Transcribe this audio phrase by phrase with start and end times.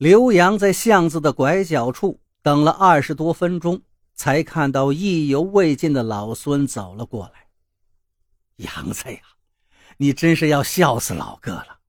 [0.00, 3.82] 刘洋在巷子的拐角处等了二十多分钟，
[4.14, 7.48] 才看到意犹未尽的老孙走了过来。
[8.56, 9.20] 杨子呀，
[9.98, 11.80] 你真是要笑死老哥了！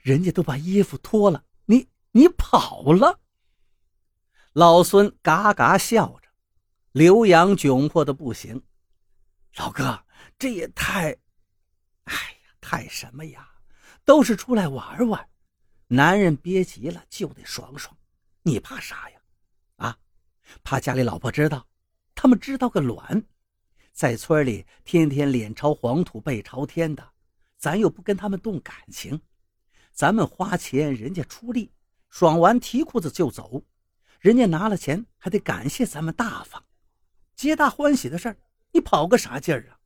[0.00, 3.20] 人家都把衣服脱了，你你跑了。
[4.52, 6.28] 老孙嘎嘎笑着，
[6.90, 8.60] 刘洋窘迫的不行。
[9.54, 10.02] 老哥，
[10.36, 11.16] 这也太……
[12.02, 13.48] 哎呀，太什么呀？
[14.04, 15.24] 都是出来玩玩，
[15.92, 17.96] 男人憋急了就得爽爽，
[18.42, 19.20] 你怕啥呀？
[19.76, 19.98] 啊，
[20.62, 21.66] 怕家里老婆知道？
[22.14, 23.24] 他们知道个卵！
[23.92, 27.10] 在村里天天脸朝黄土背朝天的，
[27.58, 29.20] 咱又不跟他们动感情。
[29.92, 31.72] 咱们花钱，人家出力，
[32.08, 33.64] 爽完提裤子就走，
[34.20, 36.64] 人家拿了钱还得感谢咱们大方，
[37.34, 38.36] 皆大欢喜的事儿。
[38.70, 39.80] 你跑个啥劲儿啊？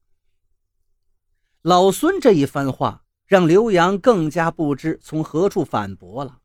[1.63, 6.41] 老孙这一番话让刘洋更加不知从何处反驳了，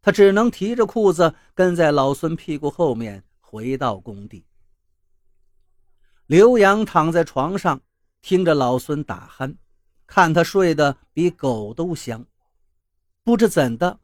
[0.00, 4.46] 他只能提着裤子跟在老孙屁股后面回到工地。
[6.26, 7.80] 刘洋躺在床上，
[8.22, 9.56] 听着老孙打鼾，
[10.06, 12.24] 看他睡得比狗都香。
[13.22, 14.00] 不知怎的，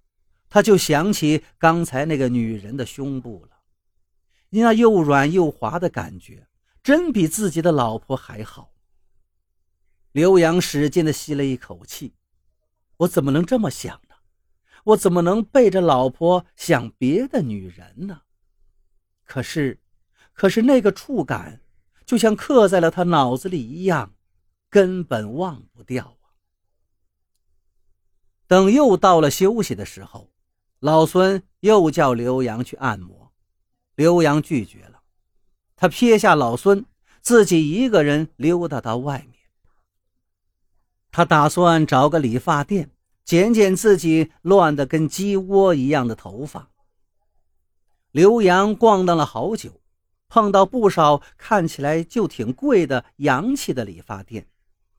[0.48, 3.56] 他就想起刚才那个女人的胸部了，
[4.50, 6.46] 那又软又滑的感觉，
[6.82, 8.70] 真比自己的老婆还好。
[10.12, 12.14] 刘洋使劲的吸了一口气，
[12.98, 14.16] 我怎么能这么想呢？
[14.84, 18.22] 我怎么能背着老婆想别的女人呢？
[19.24, 19.78] 可是，
[20.32, 21.60] 可是那个触感，
[22.04, 24.14] 就像刻在了他脑子里一样，
[24.68, 26.16] 根本忘不掉。
[28.48, 30.32] 等又到了休息的时候，
[30.80, 33.32] 老孙又叫刘洋去按摩，
[33.94, 35.02] 刘洋拒绝了。
[35.76, 36.84] 他撇下老孙，
[37.20, 39.29] 自己一个人溜达到外面。
[41.10, 42.90] 他打算找个理发店，
[43.24, 46.70] 剪剪自己乱得跟鸡窝一样的头发。
[48.10, 49.80] 刘洋逛荡了好久，
[50.28, 54.46] 碰到不少看起来就挺贵的洋气的理发店，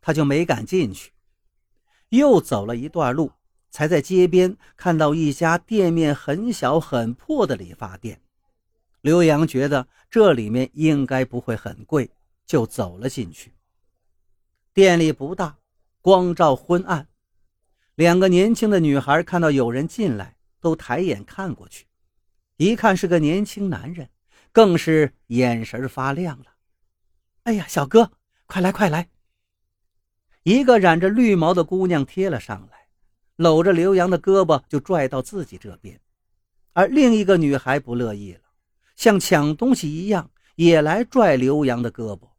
[0.01, 1.11] 他就没敢进去。
[2.09, 3.31] 又走了一段路。
[3.73, 8.19] 才在街边看到一家店面很小很破的理发店，
[8.99, 12.11] 刘洋觉得这里面应该不会很贵，
[12.45, 13.53] 就走了进去。
[14.73, 15.55] 店里不大，
[16.01, 17.07] 光照昏暗。
[17.95, 21.85] 两个年轻的女孩看到有人进来，都抬眼看过去，
[22.57, 24.09] 一看是个年轻男人，
[24.51, 26.45] 更是眼神发亮了。
[27.43, 28.11] 哎呀，小哥，
[28.45, 29.09] 快来快来！
[30.43, 32.81] 一个染着绿毛的姑娘贴了上来。
[33.37, 35.99] 搂着刘洋的胳膊就拽到自己这边，
[36.73, 38.41] 而另一个女孩不乐意了，
[38.95, 42.29] 像抢东西一样也来拽刘洋的胳膊。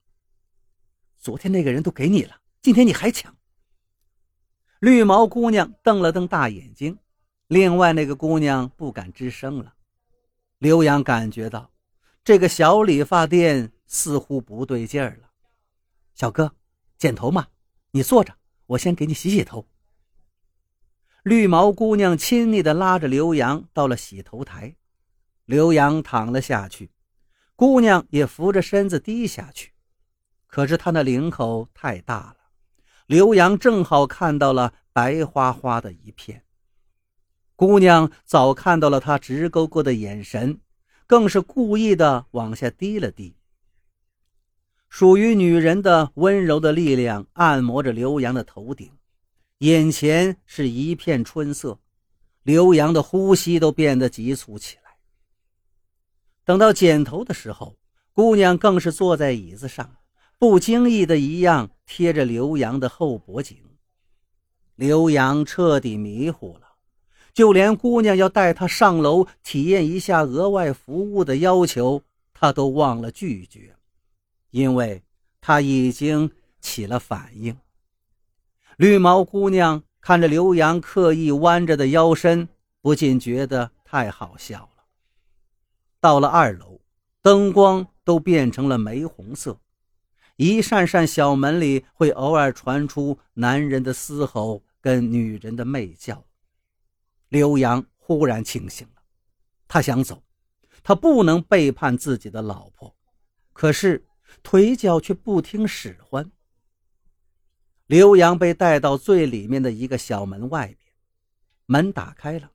[1.18, 3.36] 昨天那个人都给你了，今天你还抢？
[4.82, 6.98] 绿毛姑娘瞪了瞪大眼睛，
[7.47, 9.75] 另外那个姑娘不敢吱声了。
[10.59, 11.70] 刘洋感觉到
[12.25, 15.31] 这个小理发店似乎不对劲儿了。
[16.16, 16.56] 小哥，
[16.98, 17.47] 剪头吗？
[17.93, 18.34] 你坐着，
[18.66, 19.69] 我先给你洗洗头。
[21.22, 24.75] 绿毛姑娘亲昵地拉着刘洋到了洗头台，
[25.44, 26.91] 刘洋躺了下去，
[27.54, 29.70] 姑娘也扶着身子低下去。
[30.49, 32.37] 可是她那领口太大了，
[33.06, 36.44] 刘洋正好看到了白花花的一片。
[37.56, 40.60] 姑娘早看到了他直勾勾的眼神，
[41.06, 43.36] 更是故意的往下低了低。
[44.88, 48.90] 属于女人的温柔的力量按摩着刘洋的头顶。
[49.58, 51.78] 眼前是一片春色，
[52.42, 54.96] 刘洋的呼吸都变得急促起来。
[56.44, 57.76] 等到剪头的时候，
[58.12, 59.94] 姑娘更是坐在椅子上，
[60.42, 63.56] 不经意的一样贴着刘洋的后脖颈。
[64.75, 66.66] 刘洋彻底迷糊了，
[67.32, 72.02] 就连姑娘要带他上楼体验一下额外服务的要求，
[72.34, 73.76] 他都忘了拒绝，
[74.50, 75.04] 因为
[75.41, 76.28] 他已经
[76.60, 77.56] 起了反应。
[78.76, 82.48] 绿毛姑娘看着刘洋刻意弯着的腰身，
[82.81, 84.82] 不禁觉得太好笑了。
[86.00, 86.81] 到了二楼，
[87.22, 89.61] 灯光都变成了玫红色，
[90.42, 96.26] 一扇扇小门里会偶尔传出男人的嘶吼跟女人的媚叫。
[97.28, 99.02] 刘洋忽然清醒了，
[99.68, 100.24] 他想走，
[100.82, 102.92] 他不能背叛自己的老婆，
[103.52, 104.04] 可是
[104.42, 106.28] 腿脚却不听使唤。
[107.86, 110.92] 刘洋被带到最里面的一个小门外边，
[111.66, 112.50] 门打开了，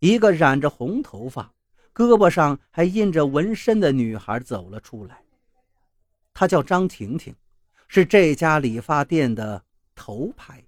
[0.00, 1.54] 一个染着红头发、
[1.94, 5.22] 胳膊上还印着纹身的女孩走了出来。
[6.38, 7.34] 她叫张婷婷，
[7.88, 10.62] 是这家理发店的头牌。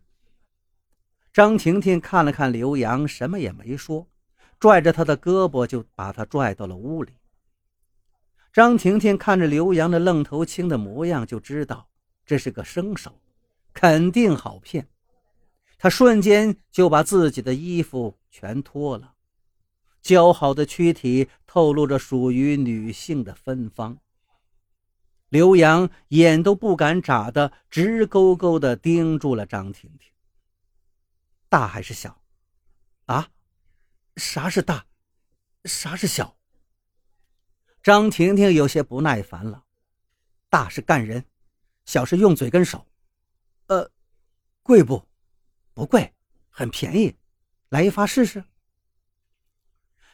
[1.31, 4.09] 张婷婷看了看刘洋，什么也没说，
[4.59, 7.13] 拽着他的胳膊就把他拽到了屋里。
[8.51, 11.87] 张婷婷看着刘洋那愣头青的模样，就知道
[12.25, 13.21] 这是个生手，
[13.75, 14.89] 肯定好骗。
[15.77, 19.13] 她瞬间就把自己的衣服全脱了，
[20.03, 23.99] 姣好的躯体透露着属于女性的芬芳。
[25.29, 30.11] 刘洋眼都不敢眨的，直勾勾的盯住了张婷婷。
[31.49, 32.23] 大还是小？
[33.07, 33.29] 啊？
[34.17, 34.87] 啥是大？
[35.65, 36.37] 啥是小？
[37.83, 39.65] 张婷婷有些不耐烦了。
[40.51, 41.25] 大是干人，
[41.85, 42.87] 小是用嘴跟手。
[43.67, 43.91] 呃，
[44.63, 45.07] 贵不？
[45.75, 46.15] 不贵，
[46.49, 47.15] 很便宜。
[47.69, 48.43] 来一发试试。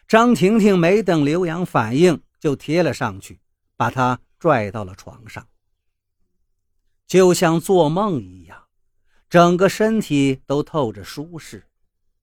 [0.09, 3.41] 张婷婷没等刘洋反应，就贴了上去，
[3.77, 5.47] 把他拽到了床上，
[7.07, 8.65] 就像做梦一样，
[9.29, 11.65] 整个身体都透着舒适。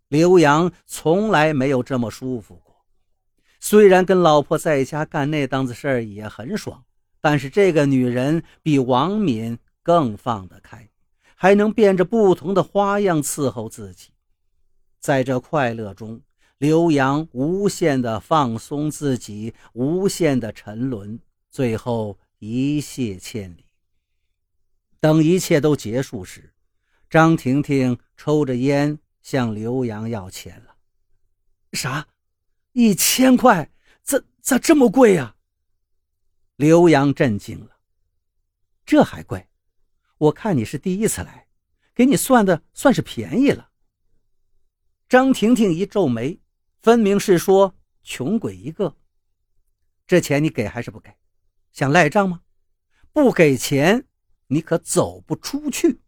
[0.08, 2.86] 刘洋从来没有这么舒服过。
[3.60, 6.84] 虽然跟老婆在家干那档子事儿也很爽，
[7.22, 10.90] 但是这个女人比王敏更放得开，
[11.36, 14.10] 还能变着不同的花样伺候自己。
[15.00, 16.22] 在这快乐中，
[16.58, 21.20] 刘洋无限的放松自己，无限的沉沦，
[21.52, 23.66] 最后一泻千里。
[25.02, 26.54] 等一切都结束时，
[27.10, 30.78] 张婷婷抽着烟向刘洋要钱了。
[31.74, 32.08] 啥？
[32.72, 33.70] 一千块，
[34.02, 35.36] 咋咋这么贵呀？
[36.56, 37.78] 刘洋震惊了，
[38.86, 39.50] 这还贵？
[40.18, 41.48] 我看你是第一次来，
[41.94, 43.72] 给你算的算是便宜了。
[45.10, 46.40] 张婷婷一皱眉，
[46.80, 48.96] 分明是说穷鬼一个。
[50.08, 51.14] 这钱你给还是不给？
[51.72, 52.42] 想赖账吗？
[53.14, 54.06] 不给钱，
[54.48, 56.02] 你可走不出去。